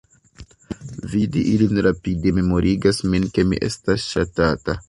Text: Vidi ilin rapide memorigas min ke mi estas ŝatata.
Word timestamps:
Vidi 1.11 1.43
ilin 1.51 1.81
rapide 1.89 2.35
memorigas 2.39 3.05
min 3.13 3.31
ke 3.37 3.49
mi 3.51 3.65
estas 3.71 4.09
ŝatata. 4.17 4.79